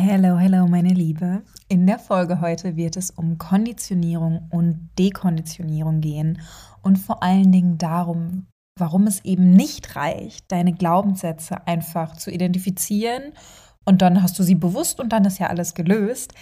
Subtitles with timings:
[0.00, 1.42] Hello, hello, meine Liebe.
[1.66, 6.40] In der Folge heute wird es um Konditionierung und Dekonditionierung gehen
[6.82, 8.46] und vor allen Dingen darum,
[8.78, 13.32] warum es eben nicht reicht, deine Glaubenssätze einfach zu identifizieren
[13.84, 16.32] und dann hast du sie bewusst und dann ist ja alles gelöst.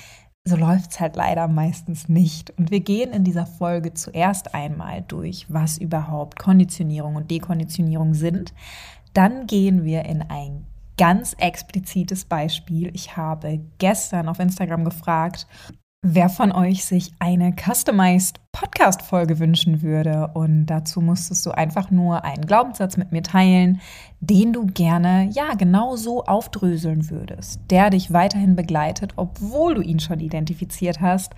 [0.44, 2.50] So läuft es halt leider meistens nicht.
[2.58, 8.52] Und wir gehen in dieser Folge zuerst einmal durch, was überhaupt Konditionierung und Dekonditionierung sind.
[9.14, 10.66] Dann gehen wir in ein
[10.96, 12.90] ganz explizites Beispiel.
[12.94, 15.46] Ich habe gestern auf Instagram gefragt,
[16.02, 20.30] wer von euch sich eine customized Podcast-Folge wünschen würde.
[20.34, 23.80] Und dazu musstest du einfach nur einen Glaubenssatz mit mir teilen,
[24.20, 30.00] den du gerne, ja, genau so aufdröseln würdest, der dich weiterhin begleitet, obwohl du ihn
[30.00, 31.34] schon identifiziert hast.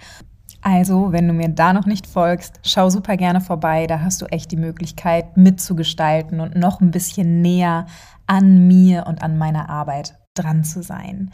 [0.62, 3.87] Also, wenn du mir da noch nicht folgst, schau super gerne vorbei.
[3.87, 7.87] Da hast du echt die Möglichkeit mitzugestalten und noch ein bisschen näher
[8.27, 11.30] an mir und an meiner Arbeit dran zu sein.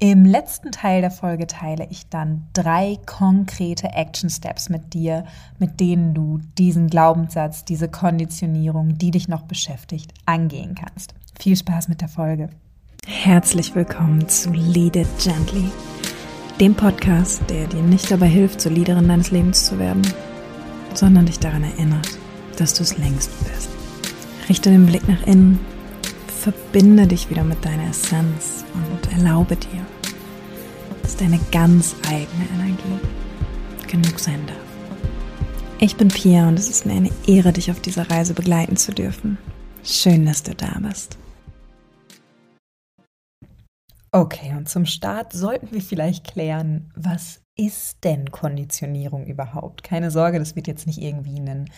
[0.00, 5.24] Im letzten Teil der Folge teile ich dann drei konkrete Action Steps mit dir,
[5.58, 11.14] mit denen du diesen Glaubenssatz, diese Konditionierung, die dich noch beschäftigt, angehen kannst.
[11.38, 12.50] Viel Spaß mit der Folge.
[13.06, 15.70] Herzlich willkommen zu Lead It Gently,
[16.60, 20.02] dem Podcast, der dir nicht dabei hilft, zur Leaderin deines Lebens zu werden,
[20.94, 22.08] sondern dich daran erinnert,
[22.56, 23.68] dass du es längst bist.
[24.48, 25.58] Richte den Blick nach innen
[26.44, 29.86] verbinde dich wieder mit deiner Essenz und erlaube dir,
[31.02, 33.00] dass deine ganz eigene Energie
[33.86, 34.58] genug sein darf.
[35.78, 38.92] Ich bin Pia und es ist mir eine Ehre, dich auf dieser Reise begleiten zu
[38.92, 39.38] dürfen.
[39.82, 41.16] Schön, dass du da bist.
[44.16, 49.82] Okay, und zum Start sollten wir vielleicht klären, was ist denn Konditionierung überhaupt?
[49.82, 51.68] Keine Sorge, das wird jetzt nicht irgendwie ein,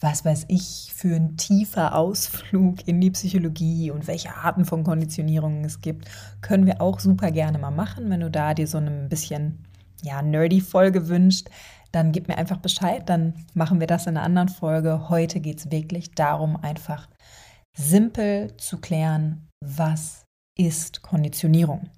[0.00, 5.64] was weiß ich, für ein tiefer Ausflug in die Psychologie und welche Arten von Konditionierungen
[5.64, 6.10] es gibt.
[6.40, 8.10] Können wir auch super gerne mal machen.
[8.10, 9.64] Wenn du da dir so ein bisschen,
[10.02, 11.48] ja, nerdy Folge wünscht,
[11.92, 15.10] dann gib mir einfach Bescheid, dann machen wir das in einer anderen Folge.
[15.10, 17.08] Heute geht es wirklich darum, einfach
[17.72, 20.23] simpel zu klären, was
[20.56, 21.90] ist Konditionierung.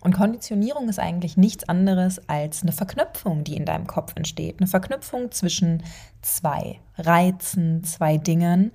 [0.00, 4.60] Und Konditionierung ist eigentlich nichts anderes als eine Verknüpfung, die in deinem Kopf entsteht.
[4.60, 5.82] Eine Verknüpfung zwischen
[6.20, 8.72] zwei Reizen, zwei Dingen,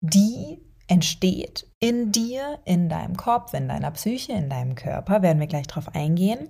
[0.00, 5.46] die entsteht in dir, in deinem Kopf, in deiner Psyche, in deinem Körper, werden wir
[5.46, 6.48] gleich drauf eingehen,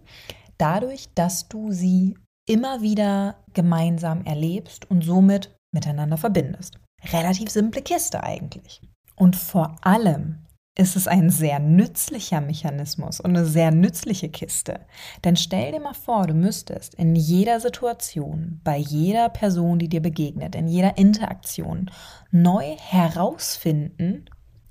[0.57, 2.17] dadurch, dass du sie
[2.47, 6.79] immer wieder gemeinsam erlebst und somit miteinander verbindest.
[7.13, 8.81] Relativ simple Kiste eigentlich.
[9.17, 10.42] Und vor allem
[10.75, 14.81] ist es ein sehr nützlicher Mechanismus und eine sehr nützliche Kiste.
[15.23, 20.01] Denn stell dir mal vor, du müsstest in jeder Situation, bei jeder Person, die dir
[20.01, 21.91] begegnet, in jeder Interaktion
[22.31, 24.25] neu herausfinden,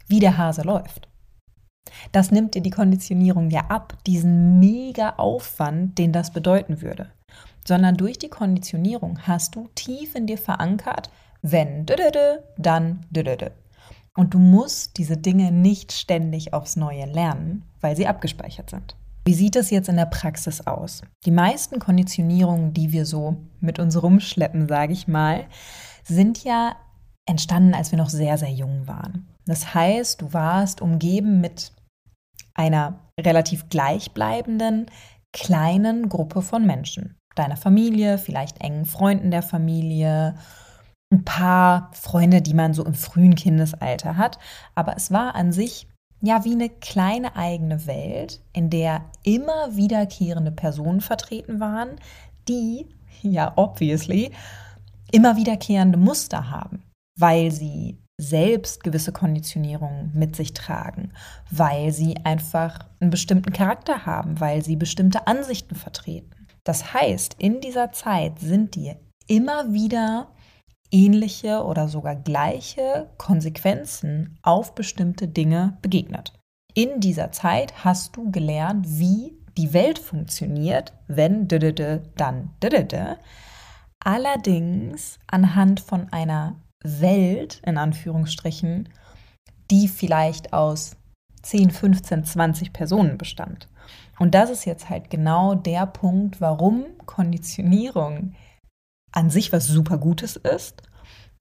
[0.07, 1.07] wie der Hase läuft.
[2.11, 7.11] Das nimmt dir die Konditionierung ja ab, diesen mega Aufwand, den das bedeuten würde.
[7.65, 11.11] Sondern durch die Konditionierung hast du tief in dir verankert,
[11.43, 11.85] wenn
[12.57, 13.05] dann
[14.21, 18.95] und du musst diese Dinge nicht ständig aufs Neue lernen, weil sie abgespeichert sind.
[19.25, 21.01] Wie sieht es jetzt in der Praxis aus?
[21.25, 25.45] Die meisten Konditionierungen, die wir so mit uns rumschleppen, sage ich mal,
[26.03, 26.75] sind ja
[27.25, 29.27] entstanden, als wir noch sehr, sehr jung waren.
[29.47, 31.71] Das heißt, du warst umgeben mit
[32.53, 34.85] einer relativ gleichbleibenden
[35.33, 37.15] kleinen Gruppe von Menschen.
[37.33, 40.35] Deiner Familie, vielleicht engen Freunden der Familie
[41.11, 44.39] ein paar Freunde, die man so im frühen Kindesalter hat.
[44.75, 45.87] Aber es war an sich
[46.21, 51.89] ja wie eine kleine eigene Welt, in der immer wiederkehrende Personen vertreten waren,
[52.47, 52.85] die,
[53.21, 54.31] ja, obviously,
[55.11, 56.83] immer wiederkehrende Muster haben,
[57.17, 61.11] weil sie selbst gewisse Konditionierungen mit sich tragen,
[61.49, 66.29] weil sie einfach einen bestimmten Charakter haben, weil sie bestimmte Ansichten vertreten.
[66.63, 68.95] Das heißt, in dieser Zeit sind dir
[69.27, 70.27] immer wieder
[70.91, 76.33] ähnliche oder sogar gleiche Konsequenzen auf bestimmte Dinge begegnet.
[76.73, 82.51] In dieser Zeit hast du gelernt, wie die Welt funktioniert, wenn dann
[83.99, 88.89] allerdings anhand von einer Welt in Anführungsstrichen,
[89.69, 90.97] die vielleicht aus
[91.43, 93.67] 10, 15, 20 Personen bestand.
[94.19, 98.35] Und das ist jetzt halt genau der Punkt, warum Konditionierung
[99.11, 100.83] an sich was super Gutes ist.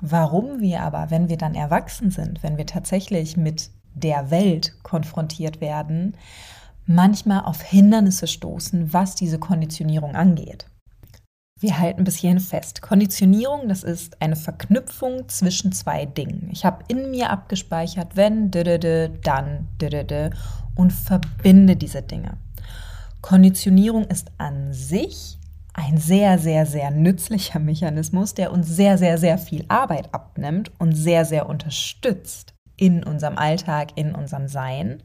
[0.01, 5.61] Warum wir aber, wenn wir dann erwachsen sind, wenn wir tatsächlich mit der Welt konfrontiert
[5.61, 6.17] werden,
[6.87, 10.67] manchmal auf Hindernisse stoßen, was diese Konditionierung angeht.
[11.59, 12.81] Wir halten bis hierhin fest.
[12.81, 16.49] Konditionierung, das ist eine Verknüpfung zwischen zwei Dingen.
[16.51, 19.69] Ich habe in mir abgespeichert, wenn, dann,
[20.75, 22.39] und verbinde diese Dinge.
[23.21, 25.39] Konditionierung ist an sich
[25.75, 30.95] ein sehr, sehr, sehr nützlicher Mechanismus, der uns sehr, sehr, sehr viel Arbeit abnimmt und
[30.95, 35.03] sehr, sehr unterstützt in unserem Alltag, in unserem Sein.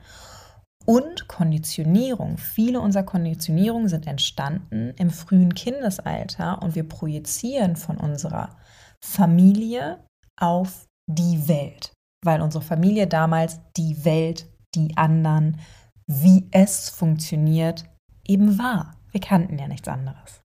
[0.86, 2.38] Und Konditionierung.
[2.38, 8.56] Viele unserer Konditionierungen sind entstanden im frühen Kindesalter und wir projizieren von unserer
[9.04, 10.04] Familie
[10.40, 11.92] auf die Welt,
[12.24, 15.60] weil unsere Familie damals die Welt, die anderen,
[16.08, 17.86] wie es funktioniert,
[18.28, 18.96] eben war.
[19.12, 20.45] Wir kannten ja nichts anderes.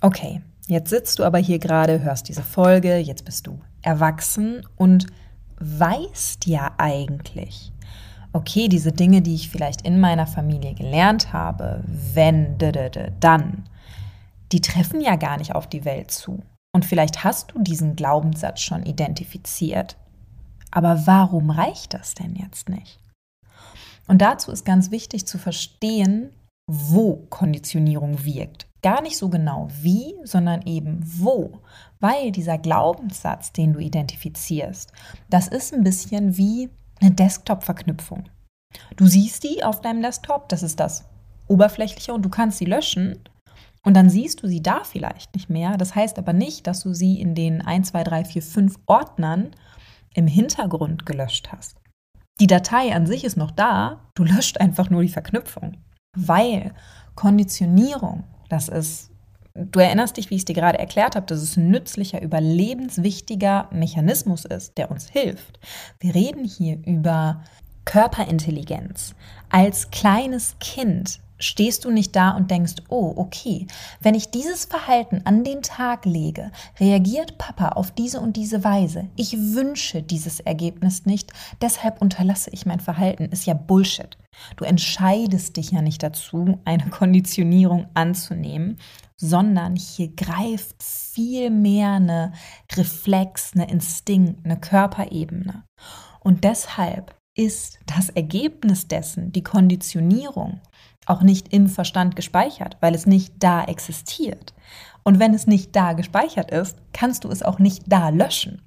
[0.00, 5.06] Okay, jetzt sitzt du aber hier gerade, hörst diese Folge, jetzt bist du erwachsen und
[5.58, 7.72] weißt ja eigentlich,
[8.32, 12.58] okay, diese Dinge, die ich vielleicht in meiner Familie gelernt habe, wenn,
[13.20, 13.68] dann,
[14.52, 16.42] die treffen ja gar nicht auf die Welt zu.
[16.72, 19.96] Und vielleicht hast du diesen Glaubenssatz schon identifiziert.
[20.70, 23.00] Aber warum reicht das denn jetzt nicht?
[24.06, 26.30] Und dazu ist ganz wichtig zu verstehen,
[26.68, 28.68] wo Konditionierung wirkt.
[28.82, 31.62] Gar nicht so genau wie, sondern eben wo.
[31.98, 34.92] Weil dieser Glaubenssatz, den du identifizierst,
[35.30, 36.68] das ist ein bisschen wie
[37.00, 38.28] eine Desktop-Verknüpfung.
[38.96, 41.06] Du siehst die auf deinem Desktop, das ist das
[41.48, 43.18] Oberflächliche und du kannst sie löschen
[43.82, 45.78] und dann siehst du sie da vielleicht nicht mehr.
[45.78, 49.52] Das heißt aber nicht, dass du sie in den 1, 2, 3, 4, 5 Ordnern
[50.14, 51.78] im Hintergrund gelöscht hast.
[52.40, 55.78] Die Datei an sich ist noch da, du löscht einfach nur die Verknüpfung.
[56.16, 56.74] Weil
[57.14, 59.10] Konditionierung, das ist,
[59.54, 63.68] du erinnerst dich, wie ich es dir gerade erklärt habe, dass es ein nützlicher, überlebenswichtiger
[63.72, 65.58] Mechanismus ist, der uns hilft.
[66.00, 67.42] Wir reden hier über
[67.84, 69.14] Körperintelligenz.
[69.48, 73.66] Als kleines Kind stehst du nicht da und denkst, oh, okay,
[74.00, 76.50] wenn ich dieses Verhalten an den Tag lege,
[76.80, 79.08] reagiert Papa auf diese und diese Weise.
[79.16, 83.26] Ich wünsche dieses Ergebnis nicht, deshalb unterlasse ich mein Verhalten.
[83.26, 84.16] Ist ja Bullshit.
[84.56, 88.78] Du entscheidest dich ja nicht dazu, eine Konditionierung anzunehmen,
[89.16, 92.32] sondern hier greift viel mehr eine
[92.76, 95.64] Reflex, eine Instinkt, eine Körperebene.
[96.20, 100.60] Und deshalb ist das Ergebnis dessen, die Konditionierung,
[101.06, 104.52] auch nicht im Verstand gespeichert, weil es nicht da existiert.
[105.04, 108.62] Und wenn es nicht da gespeichert ist, kannst du es auch nicht da löschen.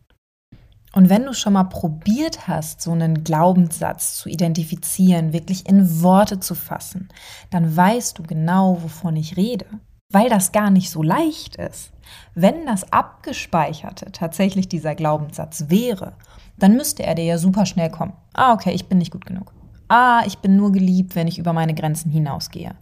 [0.93, 6.39] Und wenn du schon mal probiert hast, so einen Glaubenssatz zu identifizieren, wirklich in Worte
[6.39, 7.09] zu fassen,
[7.49, 9.65] dann weißt du genau, wovon ich rede,
[10.11, 11.91] weil das gar nicht so leicht ist.
[12.33, 16.13] Wenn das Abgespeicherte tatsächlich dieser Glaubenssatz wäre,
[16.61, 18.13] dann müsste er dir ja super schnell kommen.
[18.33, 19.51] Ah, okay, ich bin nicht gut genug.
[19.87, 22.75] Ah, ich bin nur geliebt, wenn ich über meine Grenzen hinausgehe.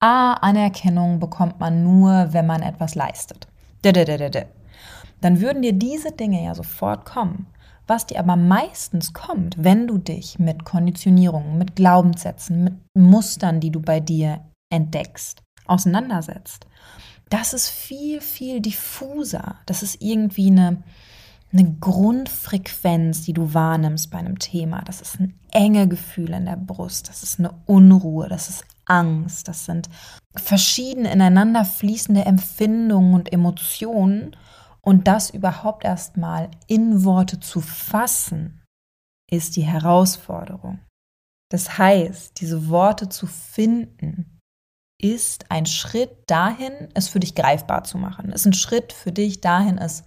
[0.00, 3.46] Ah, Anerkennung bekommt man nur, wenn man etwas leistet.
[5.20, 7.46] Dann würden dir diese Dinge ja sofort kommen.
[7.86, 13.70] Was dir aber meistens kommt, wenn du dich mit Konditionierungen, mit Glaubenssätzen, mit Mustern, die
[13.70, 14.40] du bei dir
[14.70, 16.66] entdeckst, auseinandersetzt,
[17.28, 19.56] das ist viel, viel diffuser.
[19.66, 20.82] Das ist irgendwie eine
[21.58, 24.82] eine Grundfrequenz, die du wahrnimmst bei einem Thema.
[24.82, 29.48] Das ist ein enge Gefühl in der Brust, das ist eine Unruhe, das ist Angst,
[29.48, 29.88] das sind
[30.36, 34.36] verschiedene ineinander fließende Empfindungen und Emotionen.
[34.80, 38.62] Und das überhaupt erstmal in Worte zu fassen,
[39.28, 40.78] ist die Herausforderung.
[41.50, 44.38] Das heißt, diese Worte zu finden,
[45.00, 48.32] ist ein Schritt dahin, es für dich greifbar zu machen.
[48.32, 50.04] Ist ein Schritt für dich dahin, es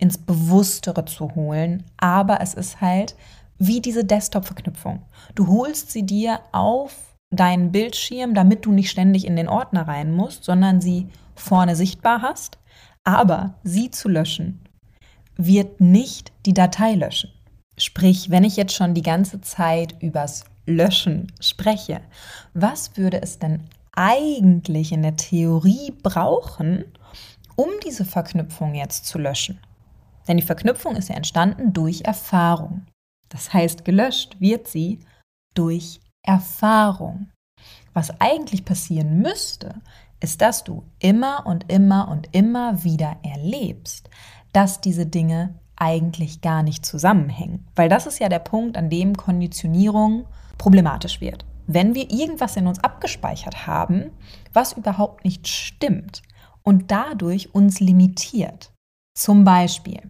[0.00, 1.84] ins Bewusstere zu holen.
[1.98, 3.14] Aber es ist halt
[3.58, 5.02] wie diese Desktop-Verknüpfung.
[5.34, 6.96] Du holst sie dir auf
[7.30, 12.22] deinen Bildschirm, damit du nicht ständig in den Ordner rein musst, sondern sie vorne sichtbar
[12.22, 12.58] hast.
[13.04, 14.60] Aber sie zu löschen
[15.36, 17.30] wird nicht die Datei löschen.
[17.78, 22.00] Sprich, wenn ich jetzt schon die ganze Zeit übers Löschen spreche,
[22.52, 26.84] was würde es denn eigentlich in der Theorie brauchen,
[27.56, 29.58] um diese Verknüpfung jetzt zu löschen?
[30.30, 32.86] Denn die Verknüpfung ist ja entstanden durch Erfahrung.
[33.30, 35.00] Das heißt, gelöscht wird sie
[35.56, 37.32] durch Erfahrung.
[37.94, 39.74] Was eigentlich passieren müsste,
[40.20, 44.08] ist, dass du immer und immer und immer wieder erlebst,
[44.52, 47.66] dass diese Dinge eigentlich gar nicht zusammenhängen.
[47.74, 51.44] Weil das ist ja der Punkt, an dem Konditionierung problematisch wird.
[51.66, 54.12] Wenn wir irgendwas in uns abgespeichert haben,
[54.52, 56.22] was überhaupt nicht stimmt
[56.62, 58.72] und dadurch uns limitiert.
[59.16, 60.00] Zum Beispiel,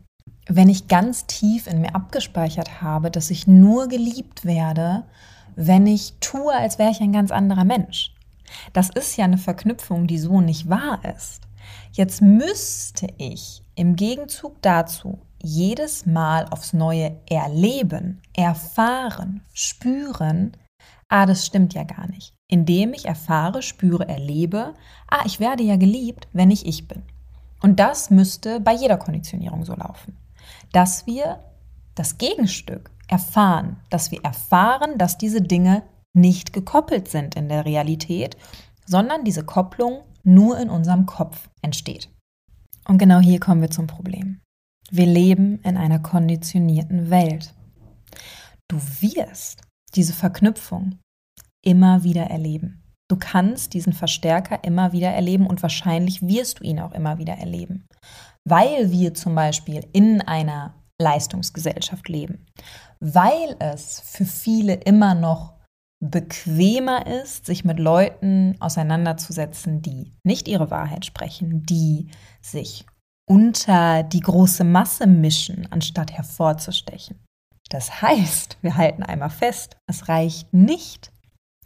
[0.56, 5.04] wenn ich ganz tief in mir abgespeichert habe, dass ich nur geliebt werde,
[5.54, 8.14] wenn ich tue, als wäre ich ein ganz anderer Mensch.
[8.72, 11.42] Das ist ja eine Verknüpfung, die so nicht wahr ist.
[11.92, 20.56] Jetzt müsste ich im Gegenzug dazu jedes Mal aufs Neue erleben, erfahren, spüren,
[21.08, 22.34] ah, das stimmt ja gar nicht.
[22.52, 24.74] indem ich erfahre, spüre, erlebe,
[25.08, 27.04] ah, ich werde ja geliebt, wenn ich ich bin.
[27.62, 30.16] Und das müsste bei jeder Konditionierung so laufen.
[30.72, 31.44] Dass wir
[31.94, 38.36] das Gegenstück erfahren, dass wir erfahren, dass diese Dinge nicht gekoppelt sind in der Realität,
[38.86, 42.08] sondern diese Kopplung nur in unserem Kopf entsteht.
[42.88, 44.40] Und genau hier kommen wir zum Problem.
[44.90, 47.54] Wir leben in einer konditionierten Welt.
[48.68, 49.62] Du wirst
[49.94, 50.98] diese Verknüpfung
[51.64, 52.82] immer wieder erleben.
[53.08, 57.34] Du kannst diesen Verstärker immer wieder erleben und wahrscheinlich wirst du ihn auch immer wieder
[57.34, 57.86] erleben,
[58.48, 62.46] weil wir zum Beispiel in einer Leistungsgesellschaft leben,
[63.00, 65.54] weil es für viele immer noch
[66.02, 72.86] bequemer ist, sich mit Leuten auseinanderzusetzen, die nicht ihre Wahrheit sprechen, die sich
[73.28, 77.20] unter die große Masse mischen, anstatt hervorzustechen.
[77.68, 81.12] Das heißt, wir halten einmal fest, es reicht nicht,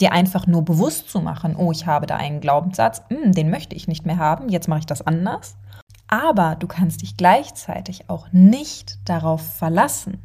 [0.00, 3.76] dir einfach nur bewusst zu machen, oh, ich habe da einen Glaubenssatz, hm, den möchte
[3.76, 5.56] ich nicht mehr haben, jetzt mache ich das anders.
[6.14, 10.22] Aber du kannst dich gleichzeitig auch nicht darauf verlassen,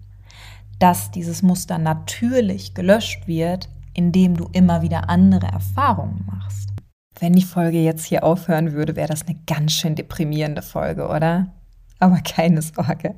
[0.77, 6.69] dass dieses Muster natürlich gelöscht wird, indem du immer wieder andere Erfahrungen machst.
[7.19, 11.51] Wenn die Folge jetzt hier aufhören würde, wäre das eine ganz schön deprimierende Folge, oder?
[11.97, 13.15] Aber keine Sorge.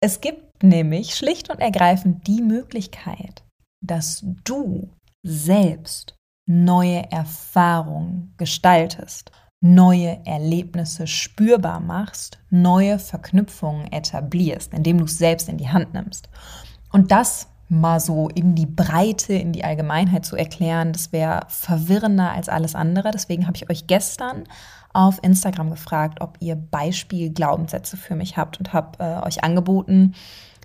[0.00, 3.44] Es gibt nämlich schlicht und ergreifend die Möglichkeit,
[3.84, 4.88] dass du
[5.22, 6.16] selbst
[6.48, 9.30] neue Erfahrungen gestaltest,
[9.74, 16.28] neue Erlebnisse spürbar machst, neue Verknüpfungen etablierst, indem du es selbst in die Hand nimmst.
[16.92, 22.32] Und das mal so in die Breite, in die Allgemeinheit zu erklären, das wäre verwirrender
[22.32, 23.10] als alles andere.
[23.10, 24.44] Deswegen habe ich euch gestern
[24.92, 30.14] auf Instagram gefragt, ob ihr Beispiel-Glaubenssätze für mich habt und habe äh, euch angeboten,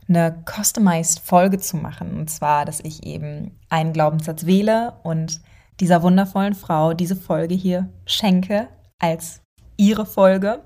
[0.07, 2.17] eine customized Folge zu machen.
[2.17, 5.41] Und zwar, dass ich eben einen Glaubenssatz wähle und
[5.79, 8.67] dieser wundervollen Frau diese Folge hier schenke
[9.01, 9.41] als
[9.77, 10.63] ihre Folge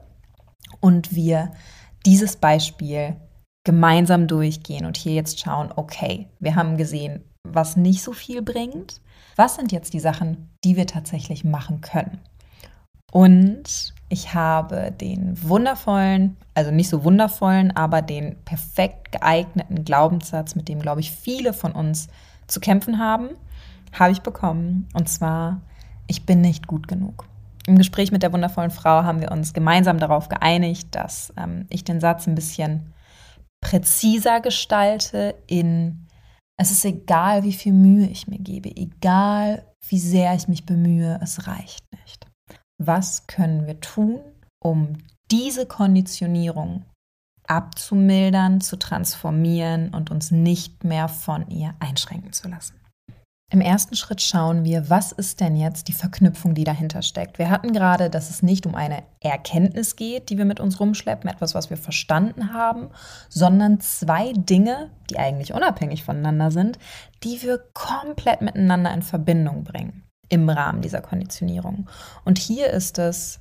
[0.79, 1.51] und wir
[2.05, 3.15] dieses Beispiel
[3.63, 9.01] gemeinsam durchgehen und hier jetzt schauen, okay, wir haben gesehen, was nicht so viel bringt.
[9.35, 12.19] Was sind jetzt die Sachen, die wir tatsächlich machen können?
[13.11, 20.67] Und ich habe den wundervollen, also nicht so wundervollen, aber den perfekt geeigneten Glaubenssatz, mit
[20.67, 22.07] dem, glaube ich, viele von uns
[22.47, 23.29] zu kämpfen haben,
[23.93, 24.87] habe ich bekommen.
[24.93, 25.61] Und zwar,
[26.07, 27.25] ich bin nicht gut genug.
[27.67, 31.83] Im Gespräch mit der wundervollen Frau haben wir uns gemeinsam darauf geeinigt, dass ähm, ich
[31.83, 32.93] den Satz ein bisschen
[33.61, 36.07] präziser gestalte in,
[36.57, 41.19] es ist egal, wie viel Mühe ich mir gebe, egal, wie sehr ich mich bemühe,
[41.23, 42.27] es reicht nicht.
[42.77, 44.19] Was können wir tun,
[44.59, 44.97] um
[45.31, 46.85] diese Konditionierung
[47.47, 52.79] abzumildern, zu transformieren und uns nicht mehr von ihr einschränken zu lassen?
[53.51, 57.37] Im ersten Schritt schauen wir, was ist denn jetzt die Verknüpfung, die dahinter steckt.
[57.37, 61.29] Wir hatten gerade, dass es nicht um eine Erkenntnis geht, die wir mit uns rumschleppen,
[61.29, 62.89] etwas, was wir verstanden haben,
[63.29, 66.79] sondern zwei Dinge, die eigentlich unabhängig voneinander sind,
[67.23, 71.87] die wir komplett miteinander in Verbindung bringen im Rahmen dieser Konditionierung.
[72.23, 73.39] Und hier ist es,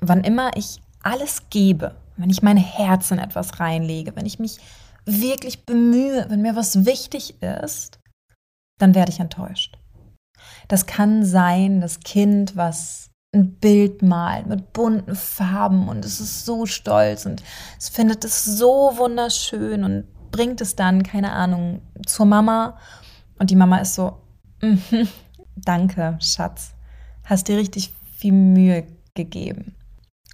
[0.00, 4.58] wann immer ich alles gebe, wenn ich mein Herz in etwas reinlege, wenn ich mich
[5.04, 7.97] wirklich bemühe, wenn mir was wichtig ist,
[8.78, 9.78] dann werde ich enttäuscht.
[10.68, 16.46] Das kann sein, das Kind, was ein Bild malt mit bunten Farben und es ist
[16.46, 17.42] so stolz und
[17.78, 22.78] es findet es so wunderschön und bringt es dann, keine Ahnung, zur Mama
[23.38, 24.18] und die Mama ist so,
[24.62, 24.76] mm
[25.56, 26.74] danke, Schatz,
[27.24, 29.74] hast dir richtig viel Mühe gegeben.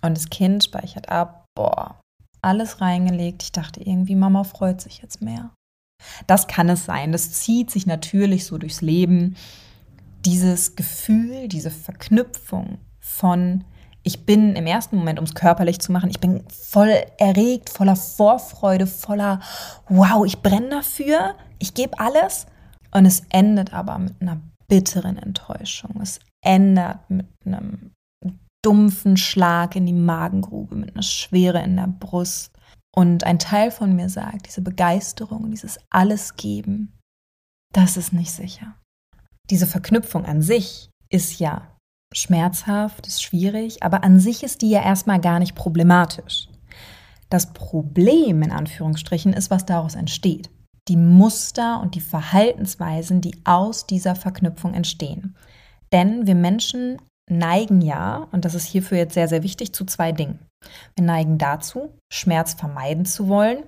[0.03, 1.99] Und das Kind speichert ab, boah,
[2.43, 3.43] alles reingelegt.
[3.43, 5.51] Ich dachte irgendwie, Mama freut sich jetzt mehr.
[6.27, 7.13] Das kann es sein.
[7.13, 9.37] Das zieht sich natürlich so durchs Leben.
[10.25, 13.65] Dieses Gefühl, diese Verknüpfung von,
[14.03, 17.97] ich bin im ersten Moment, um es körperlich zu machen, ich bin voll erregt, voller
[17.97, 19.41] Vorfreude, voller,
[19.89, 22.47] wow, ich brenne dafür, ich gebe alles.
[22.91, 26.01] Und es endet aber mit einer bitteren Enttäuschung.
[26.01, 27.91] Es endet mit einem
[28.65, 32.54] dumpfen Schlag in die Magengrube, mit einer Schwere in der Brust.
[32.95, 36.97] Und ein Teil von mir sagt, diese Begeisterung, dieses Alles geben,
[37.73, 38.77] das ist nicht sicher.
[39.51, 41.77] Diese Verknüpfung an sich ist ja
[42.15, 46.49] schmerzhaft, ist schwierig, aber an sich ist die ja erstmal gar nicht problematisch.
[47.31, 50.51] Das Problem in Anführungsstrichen ist, was daraus entsteht.
[50.87, 55.35] Die Muster und die Verhaltensweisen, die aus dieser Verknüpfung entstehen.
[55.93, 56.99] Denn wir Menschen
[57.29, 60.39] neigen ja, und das ist hierfür jetzt sehr, sehr wichtig, zu zwei Dingen.
[60.97, 63.65] Wir neigen dazu, Schmerz vermeiden zu wollen,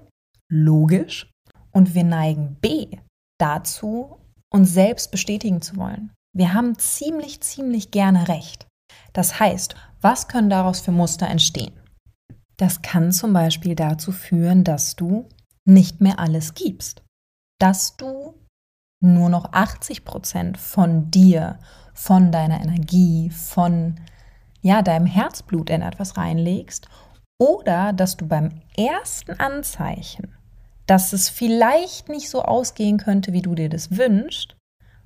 [0.50, 1.30] logisch.
[1.72, 2.98] Und wir neigen B
[3.38, 4.18] dazu,
[4.50, 6.10] uns selbst bestätigen zu wollen.
[6.34, 8.66] Wir haben ziemlich, ziemlich gerne recht.
[9.12, 11.78] Das heißt, was können daraus für Muster entstehen?
[12.56, 15.28] Das kann zum Beispiel dazu führen, dass du
[15.66, 17.02] nicht mehr alles gibst,
[17.60, 18.34] dass du
[19.02, 21.58] nur noch 80 Prozent von dir,
[21.92, 23.96] von deiner Energie, von
[24.66, 26.88] ja, deinem Herzblut in etwas reinlegst
[27.38, 30.34] oder dass du beim ersten Anzeichen,
[30.88, 34.56] dass es vielleicht nicht so ausgehen könnte, wie du dir das wünschst,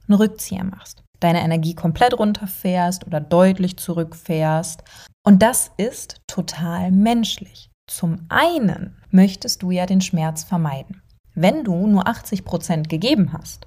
[0.09, 4.83] einen Rückzieher machst, deine Energie komplett runterfährst oder deutlich zurückfährst.
[5.27, 7.69] Und das ist total menschlich.
[7.87, 11.03] Zum einen möchtest du ja den Schmerz vermeiden.
[11.35, 13.67] Wenn du nur 80 Prozent gegeben hast,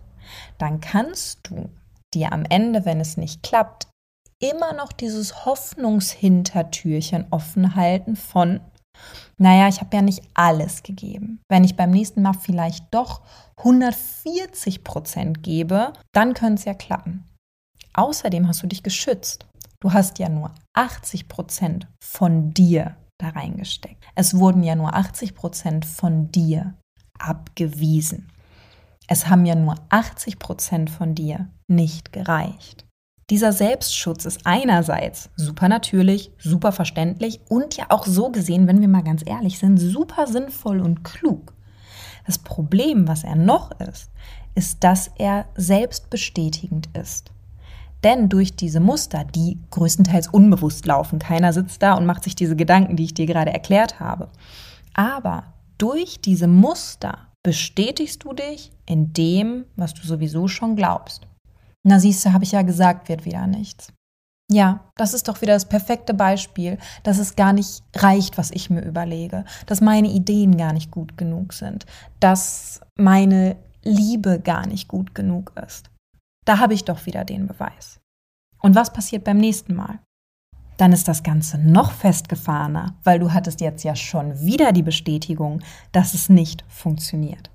[0.58, 1.70] dann kannst du
[2.16, 3.93] dir am Ende, wenn es nicht klappt,
[4.44, 8.60] immer noch dieses Hoffnungshintertürchen offen halten von,
[9.38, 11.40] naja, ich habe ja nicht alles gegeben.
[11.50, 13.22] Wenn ich beim nächsten Mal vielleicht doch
[13.58, 17.24] 140 Prozent gebe, dann könnte es ja klappen.
[17.94, 19.46] Außerdem hast du dich geschützt.
[19.80, 24.04] Du hast ja nur 80 Prozent von dir da reingesteckt.
[24.16, 26.74] Es wurden ja nur 80 Prozent von dir
[27.18, 28.30] abgewiesen.
[29.08, 32.86] Es haben ja nur 80 Prozent von dir nicht gereicht.
[33.34, 38.88] Dieser Selbstschutz ist einerseits super natürlich, super verständlich und ja auch so gesehen, wenn wir
[38.88, 41.52] mal ganz ehrlich sind, super sinnvoll und klug.
[42.28, 44.12] Das Problem, was er noch ist,
[44.54, 47.32] ist, dass er selbstbestätigend ist.
[48.04, 52.56] Denn durch diese Muster, die größtenteils unbewusst laufen, keiner sitzt da und macht sich diese
[52.56, 54.30] Gedanken, die ich dir gerade erklärt habe.
[54.94, 55.46] Aber
[55.80, 61.26] durch diese Muster bestätigst du dich in dem, was du sowieso schon glaubst.
[61.86, 63.92] Na siehst du, habe ich ja gesagt, wird wieder nichts.
[64.52, 68.70] Ja, das ist doch wieder das perfekte Beispiel, dass es gar nicht reicht, was ich
[68.70, 71.86] mir überlege, dass meine Ideen gar nicht gut genug sind,
[72.20, 75.90] dass meine Liebe gar nicht gut genug ist.
[76.46, 78.00] Da habe ich doch wieder den Beweis.
[78.62, 80.00] Und was passiert beim nächsten Mal?
[80.78, 85.62] Dann ist das Ganze noch festgefahrener, weil du hattest jetzt ja schon wieder die Bestätigung,
[85.92, 87.50] dass es nicht funktioniert.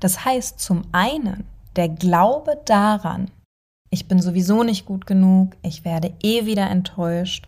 [0.00, 1.44] Das heißt zum einen
[1.76, 3.30] der Glaube daran,
[3.92, 7.46] ich bin sowieso nicht gut genug, ich werde eh wieder enttäuscht,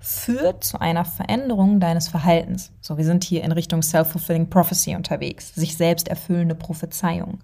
[0.00, 2.72] führt zu einer Veränderung deines Verhaltens.
[2.80, 7.38] So, wir sind hier in Richtung Self-Fulfilling Prophecy unterwegs, sich selbst erfüllende Prophezeiung.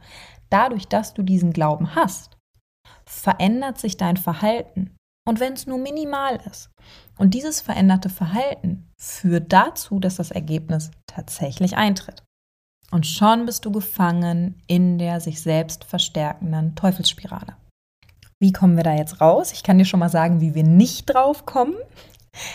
[0.51, 2.37] Dadurch, dass du diesen Glauben hast,
[3.07, 4.97] verändert sich dein Verhalten.
[5.29, 6.71] Und wenn es nur minimal ist.
[7.19, 12.25] Und dieses veränderte Verhalten führt dazu, dass das Ergebnis tatsächlich eintritt.
[12.91, 17.55] Und schon bist du gefangen in der sich selbst verstärkenden Teufelsspirale.
[18.43, 19.53] Wie kommen wir da jetzt raus?
[19.53, 21.75] Ich kann dir schon mal sagen, wie wir nicht drauf kommen,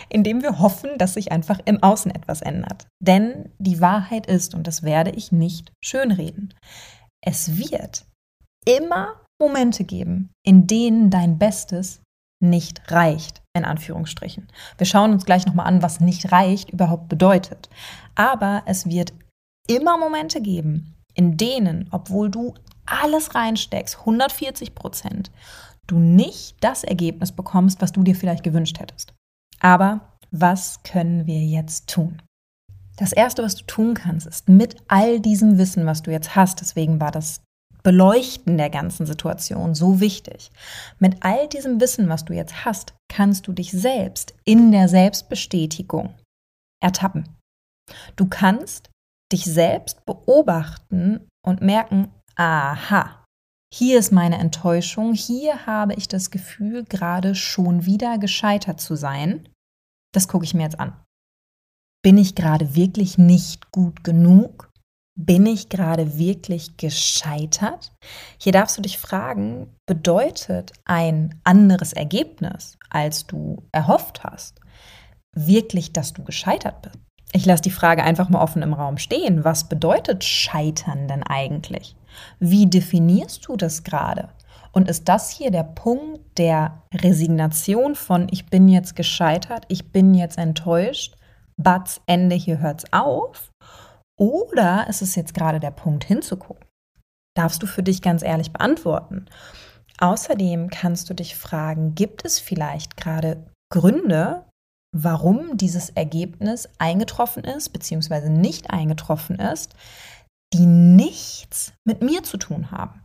[0.10, 2.88] indem wir hoffen, dass sich einfach im Außen etwas ändert.
[3.00, 6.54] Denn die Wahrheit ist, und das werde ich nicht schönreden,
[7.24, 8.06] es wird
[8.65, 12.02] immer Momente geben, in denen dein Bestes
[12.43, 14.48] nicht reicht, in Anführungsstrichen.
[14.78, 17.69] Wir schauen uns gleich nochmal an, was nicht reicht überhaupt bedeutet.
[18.15, 19.13] Aber es wird
[19.67, 22.54] immer Momente geben, in denen, obwohl du
[22.86, 25.32] alles reinsteckst, 140 Prozent,
[25.88, 29.13] du nicht das Ergebnis bekommst, was du dir vielleicht gewünscht hättest.
[29.60, 32.21] Aber was können wir jetzt tun?
[32.98, 36.62] Das Erste, was du tun kannst, ist mit all diesem Wissen, was du jetzt hast,
[36.62, 37.41] deswegen war das
[37.84, 40.50] Beleuchten der ganzen Situation so wichtig.
[40.98, 46.15] Mit all diesem Wissen, was du jetzt hast, kannst du dich selbst in der Selbstbestätigung
[46.82, 47.30] ertappen.
[48.15, 48.89] Du kannst
[49.32, 53.25] dich selbst beobachten und merken, aha,
[53.73, 59.49] hier ist meine Enttäuschung, hier habe ich das Gefühl, gerade schon wieder gescheitert zu sein.
[60.13, 60.93] Das gucke ich mir jetzt an.
[62.01, 64.69] Bin ich gerade wirklich nicht gut genug?
[65.17, 67.93] Bin ich gerade wirklich gescheitert?
[68.38, 74.60] Hier darfst du dich fragen, bedeutet ein anderes Ergebnis, als du erhofft hast,
[75.34, 76.99] wirklich, dass du gescheitert bist?
[77.32, 79.43] Ich lasse die Frage einfach mal offen im Raum stehen.
[79.43, 81.95] Was bedeutet Scheitern denn eigentlich?
[82.39, 84.30] Wie definierst du das gerade?
[84.71, 90.13] Und ist das hier der Punkt der Resignation von ich bin jetzt gescheitert, ich bin
[90.13, 91.15] jetzt enttäuscht,
[91.58, 93.51] Batz, Ende, hier hört's auf?
[94.17, 96.65] Oder ist es jetzt gerade der Punkt hinzugucken?
[97.36, 99.25] Darfst du für dich ganz ehrlich beantworten.
[99.99, 104.43] Außerdem kannst du dich fragen, gibt es vielleicht gerade Gründe,
[104.93, 109.75] warum dieses Ergebnis eingetroffen ist, beziehungsweise nicht eingetroffen ist,
[110.56, 113.02] die nichts mit mir zu tun haben.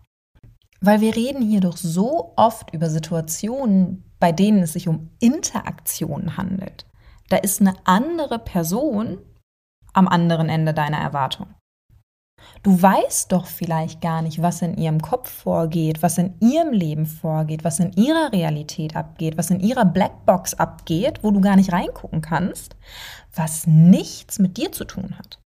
[0.80, 6.36] Weil wir reden hier doch so oft über Situationen, bei denen es sich um Interaktionen
[6.36, 6.86] handelt.
[7.28, 9.18] Da ist eine andere Person
[9.92, 11.48] am anderen Ende deiner Erwartung.
[12.62, 17.06] Du weißt doch vielleicht gar nicht, was in ihrem Kopf vorgeht, was in ihrem Leben
[17.06, 21.72] vorgeht, was in ihrer Realität abgeht, was in ihrer Blackbox abgeht, wo du gar nicht
[21.72, 22.76] reingucken kannst,
[23.34, 25.39] was nichts mit dir zu tun hat.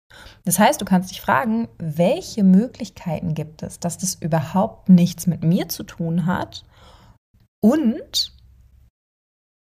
[0.44, 5.44] Das heißt, du kannst dich fragen, welche Möglichkeiten gibt es, dass das überhaupt nichts mit
[5.44, 6.66] mir zu tun hat
[7.64, 8.34] und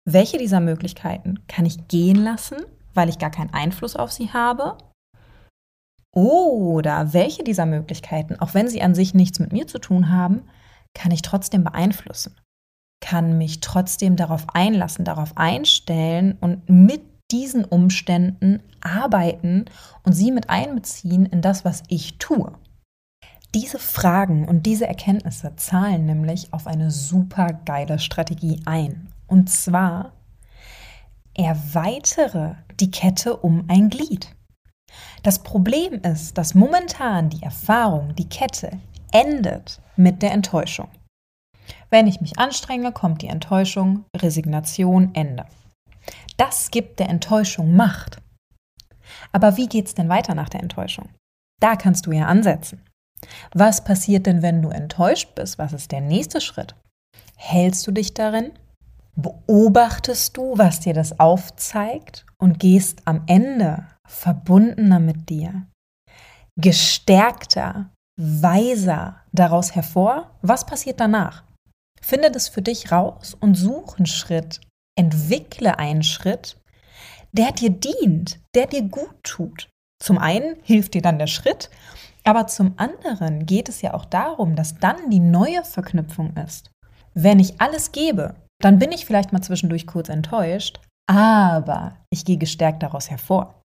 [0.06, 2.56] welche dieser Möglichkeiten kann ich gehen lassen,
[2.94, 4.78] weil ich gar keinen Einfluss auf sie habe
[6.12, 10.42] oder welche dieser Möglichkeiten, auch wenn sie an sich nichts mit mir zu tun haben,
[10.94, 12.34] kann ich trotzdem beeinflussen?
[13.00, 19.66] Kann mich trotzdem darauf einlassen, darauf einstellen und mit diesen Umständen arbeiten
[20.02, 22.52] und sie mit einbeziehen in das, was ich tue?
[23.54, 29.08] Diese Fragen und diese Erkenntnisse zahlen nämlich auf eine super geile Strategie ein.
[29.26, 30.12] Und zwar
[31.34, 34.34] erweitere die Kette um ein Glied.
[35.22, 38.70] Das Problem ist, dass momentan die Erfahrung, die Kette
[39.12, 40.88] endet mit der Enttäuschung.
[41.90, 45.44] Wenn ich mich anstrenge, kommt die Enttäuschung, Resignation, Ende.
[46.36, 48.20] Das gibt der Enttäuschung Macht.
[49.32, 51.08] Aber wie geht es denn weiter nach der Enttäuschung?
[51.60, 52.82] Da kannst du ja ansetzen.
[53.52, 55.58] Was passiert denn, wenn du enttäuscht bist?
[55.58, 56.74] Was ist der nächste Schritt?
[57.36, 58.52] Hältst du dich darin?
[59.16, 65.66] Beobachtest du, was dir das aufzeigt und gehst am Ende verbundener mit dir,
[66.58, 70.30] gestärkter, weiser daraus hervor?
[70.42, 71.44] Was passiert danach?
[72.00, 74.60] Finde das für dich raus und such einen Schritt,
[75.00, 76.56] entwickle einen Schritt,
[77.32, 79.70] der dir dient, der dir gut tut.
[79.98, 81.70] Zum einen hilft dir dann der Schritt,
[82.24, 86.70] aber zum anderen geht es ja auch darum, dass dann die neue Verknüpfung ist.
[87.14, 92.36] Wenn ich alles gebe, dann bin ich vielleicht mal zwischendurch kurz enttäuscht, aber ich gehe
[92.36, 93.62] gestärkt daraus hervor.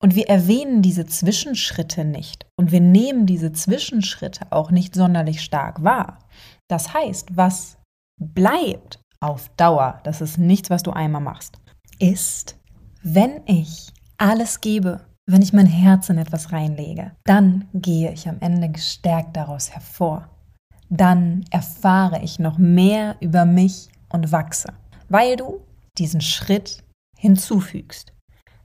[0.00, 5.82] Und wir erwähnen diese Zwischenschritte nicht und wir nehmen diese Zwischenschritte auch nicht sonderlich stark
[5.82, 6.20] wahr.
[6.68, 7.78] Das heißt, was
[8.20, 11.58] bleibt auf Dauer, das ist nichts, was du einmal machst,
[11.98, 12.56] ist,
[13.02, 18.38] wenn ich alles gebe, wenn ich mein Herz in etwas reinlege, dann gehe ich am
[18.40, 20.28] Ende gestärkt daraus hervor.
[20.88, 24.72] Dann erfahre ich noch mehr über mich und wachse,
[25.08, 25.60] weil du
[25.98, 26.82] diesen Schritt
[27.16, 28.12] hinzufügst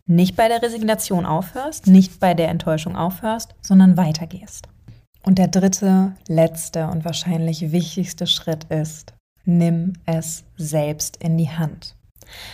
[0.05, 4.67] nicht bei der Resignation aufhörst, nicht bei der Enttäuschung aufhörst, sondern weitergehst.
[5.25, 9.13] Und der dritte, letzte und wahrscheinlich wichtigste Schritt ist,
[9.45, 11.95] nimm es selbst in die Hand.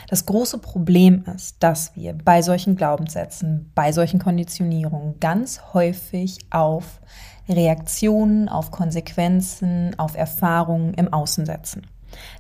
[0.08, 7.00] Das große Problem ist, dass wir bei solchen Glaubenssätzen, bei solchen Konditionierungen ganz häufig auf
[7.48, 11.88] Reaktionen, auf Konsequenzen, auf Erfahrungen im Außen setzen.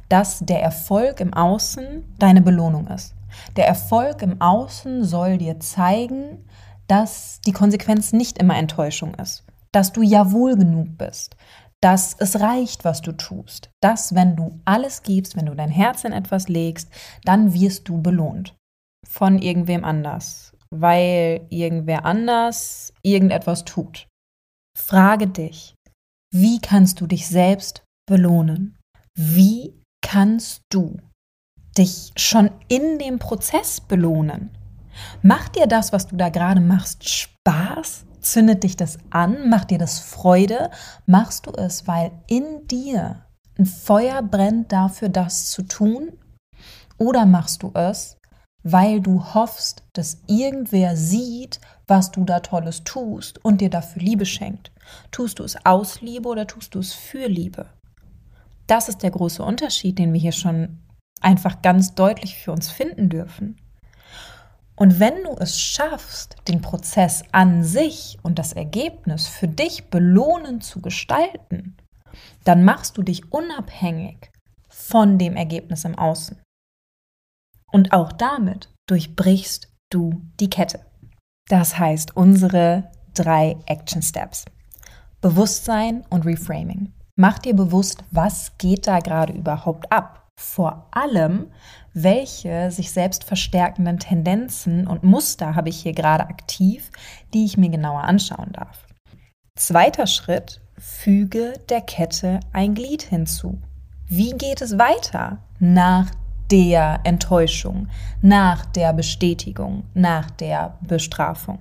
[0.07, 3.15] Dass der Erfolg im Außen deine Belohnung ist.
[3.55, 6.45] Der Erfolg im Außen soll dir zeigen,
[6.87, 11.35] dass die Konsequenz nicht immer Enttäuschung ist, dass du ja wohl genug bist,
[11.81, 16.03] dass es reicht, was du tust, dass wenn du alles gibst, wenn du dein Herz
[16.03, 16.91] in etwas legst,
[17.23, 18.55] dann wirst du belohnt
[19.07, 24.07] von irgendwem anders, weil irgendwer anders irgendetwas tut.
[24.77, 25.75] Frage dich,
[26.33, 28.77] wie kannst du dich selbst belohnen?
[29.17, 30.97] Wie kannst du
[31.77, 34.51] dich schon in dem Prozess belohnen.
[35.21, 38.05] Macht dir das, was du da gerade machst, Spaß?
[38.21, 39.49] Zündet dich das an?
[39.49, 40.71] Macht dir das Freude?
[41.05, 43.25] Machst du es, weil in dir
[43.57, 46.11] ein Feuer brennt dafür, das zu tun?
[46.97, 48.17] Oder machst du es,
[48.63, 54.25] weil du hoffst, dass irgendwer sieht, was du da Tolles tust und dir dafür Liebe
[54.25, 54.71] schenkt?
[55.11, 57.67] Tust du es aus Liebe oder tust du es für Liebe?
[58.67, 60.79] Das ist der große Unterschied, den wir hier schon
[61.21, 63.57] einfach ganz deutlich für uns finden dürfen.
[64.79, 70.63] Und wenn du es schaffst, den Prozess an sich und das Ergebnis für dich belohnend
[70.63, 71.75] zu gestalten,
[72.45, 74.31] dann machst du dich unabhängig
[74.69, 76.41] von dem Ergebnis im Außen.
[77.73, 80.85] Und auch damit durchbrichst du die Kette.
[81.49, 84.45] Das heißt, unsere drei Action Steps.
[85.19, 86.93] Bewusstsein und Reframing.
[87.17, 90.28] Mach dir bewusst, was geht da gerade überhaupt ab?
[90.39, 91.51] Vor allem,
[91.93, 96.91] welche sich selbst verstärkenden Tendenzen und Muster habe ich hier gerade aktiv,
[97.33, 98.87] die ich mir genauer anschauen darf.
[99.55, 103.59] Zweiter Schritt, füge der Kette ein Glied hinzu.
[104.07, 106.09] Wie geht es weiter nach
[106.49, 107.89] der Enttäuschung,
[108.21, 111.59] nach der Bestätigung, nach der Bestrafung?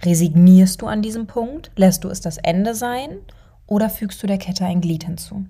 [0.00, 1.72] Resignierst du an diesem Punkt?
[1.74, 3.18] Lässt du es das Ende sein?
[3.66, 5.44] Oder fügst du der Kette ein Glied hinzu?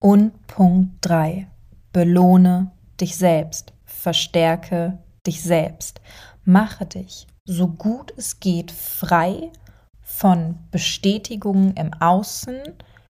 [0.00, 1.46] Und Punkt 3.
[1.94, 6.00] Belohne dich selbst, verstärke dich selbst,
[6.44, 9.52] mache dich so gut es geht frei
[10.02, 12.56] von Bestätigungen im Außen,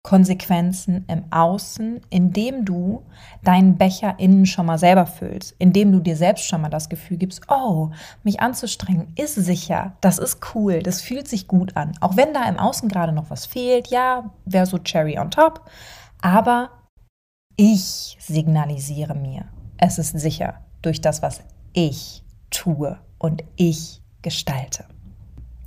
[0.03, 3.07] Konsequenzen im Außen, indem du
[3.45, 7.19] deinen Becher innen schon mal selber füllst, indem du dir selbst schon mal das Gefühl
[7.19, 7.91] gibst, oh,
[8.25, 11.93] mich anzustrengen ist sicher, das ist cool, das fühlt sich gut an.
[12.01, 15.71] Auch wenn da im Außen gerade noch was fehlt, ja, wäre so Cherry on top,
[16.21, 16.71] aber
[17.57, 21.41] ich signalisiere mir, es ist sicher durch das, was
[21.73, 24.85] ich tue und ich gestalte.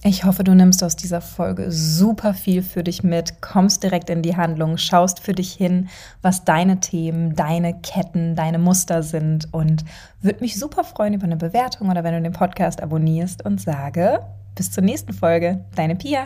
[0.03, 4.21] Ich hoffe, du nimmst aus dieser Folge super viel für dich mit, kommst direkt in
[4.21, 5.89] die Handlung, schaust für dich hin,
[6.21, 9.83] was deine Themen, deine Ketten, deine Muster sind und
[10.21, 14.19] würde mich super freuen über eine Bewertung oder wenn du den Podcast abonnierst und sage,
[14.55, 16.25] bis zur nächsten Folge, deine Pia.